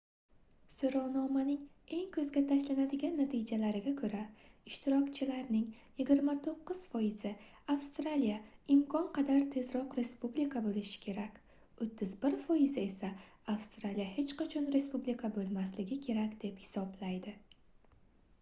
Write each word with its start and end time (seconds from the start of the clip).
soʻrovnomaning 0.73 1.57
eng 1.97 2.05
koʻzga 2.13 2.41
tashlanadigan 2.51 3.11
natijalariga 3.21 3.91
koʻra 3.99 4.21
ishtirokchilarning 4.69 5.67
29 6.03 6.87
foizi 6.93 7.33
avstraliya 7.75 8.39
imkon 8.77 9.05
qadar 9.19 9.45
tezroq 9.57 9.93
respublika 10.01 10.63
boʻlishi 10.69 11.01
kerak 11.05 11.37
31 11.89 12.37
foizi 12.47 12.87
esa 12.89 13.11
avstraliya 13.55 14.07
hech 14.17 14.33
qachon 14.41 14.71
respublika 14.79 15.31
boʻlmasligi 15.37 15.99
kerak 16.09 16.37
deb 16.45 16.65
hisoblaydi 16.67 17.35